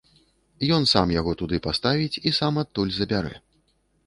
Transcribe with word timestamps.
Ён 0.77 0.87
сам 0.91 1.13
яго 1.19 1.33
туды 1.41 1.59
паставіць 1.67 2.19
і 2.31 2.35
сам 2.39 2.53
адтуль 2.63 2.95
забярэ. 2.99 3.35